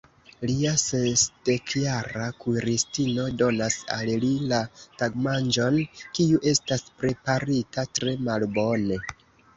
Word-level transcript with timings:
Lia 0.49 0.69
sesdekjara 0.83 2.29
kuiristino 2.45 3.27
donas 3.41 3.77
al 3.97 4.11
li 4.25 4.31
la 4.53 4.61
tagmanĝon, 5.03 5.79
kiu 6.19 6.43
estas 6.53 6.85
preparita 7.03 7.85
tre 7.99 8.17
malbone. 8.31 9.03